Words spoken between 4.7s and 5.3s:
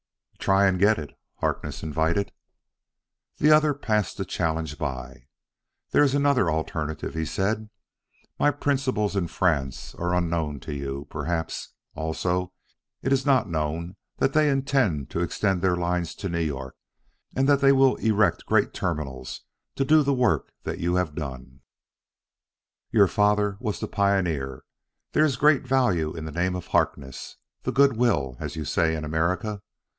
by.